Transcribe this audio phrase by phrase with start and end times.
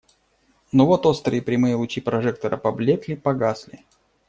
[0.71, 3.85] Но вот острые прямые лучи прожектора поблекли, погасли.